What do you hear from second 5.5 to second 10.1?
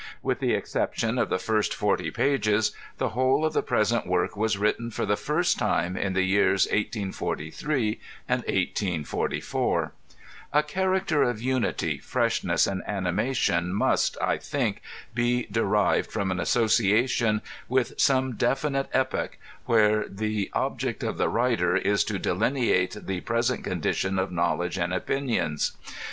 time, in the years 1843 and 1344